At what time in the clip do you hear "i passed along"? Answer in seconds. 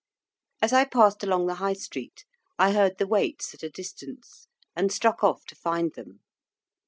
0.73-1.45